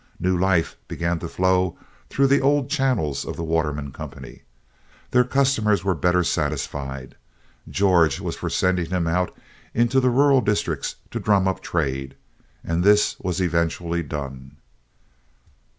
[0.19, 1.77] New life began to flow
[2.09, 4.41] through the old channels of the Waterman company.
[5.11, 7.13] Their customers were better satisfied.
[7.69, 9.31] George was for sending him out
[9.75, 12.15] into the rural districts to drum up trade,
[12.63, 14.57] and this was eventually done.